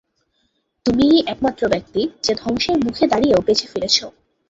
তুমিই 0.85 1.17
একমাত্র 1.27 1.63
ব্যক্তি 1.67 2.01
যে 2.23 2.33
ধ্বংসের 2.35 2.77
মুখে 2.85 3.05
দাঁড়িয়েও 3.07 3.45
বেঁচে 3.47 3.67
ফিরেছ! 3.71 3.97